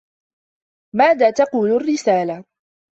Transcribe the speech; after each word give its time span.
ماذا 0.95 1.31
تقول 1.31 1.69
الرّسالة؟ 1.71 2.43